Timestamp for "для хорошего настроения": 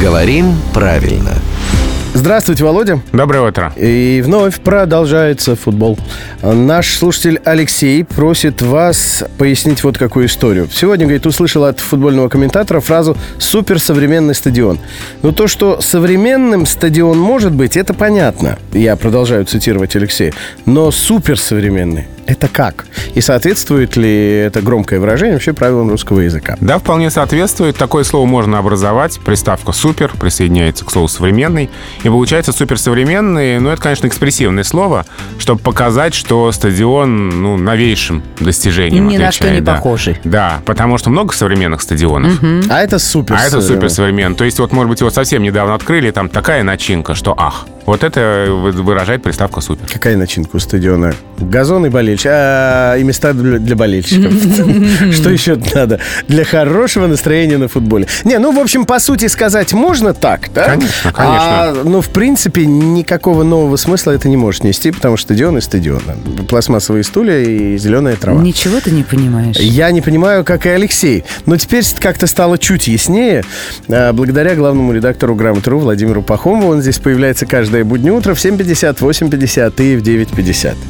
56.28-57.58